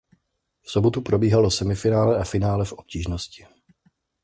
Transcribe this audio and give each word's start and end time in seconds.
V 0.63 0.71
sobotu 0.71 1.01
probíhalo 1.01 1.51
semifinále 1.51 2.19
a 2.19 2.23
finále 2.23 2.65
v 2.65 2.73
obtížnosti. 2.73 3.45